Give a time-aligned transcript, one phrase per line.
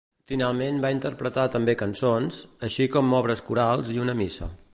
[0.29, 4.55] Finalment va interpretar també cançons, així com obres corals i una missa.